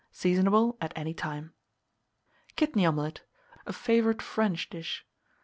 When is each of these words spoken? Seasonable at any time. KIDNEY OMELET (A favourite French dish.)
Seasonable 0.11 0.77
at 0.81 0.93
any 0.95 1.13
time. 1.13 1.53
KIDNEY 2.55 2.87
OMELET 2.87 3.21
(A 3.67 3.71
favourite 3.73 4.19
French 4.23 4.67
dish.) 4.67 5.05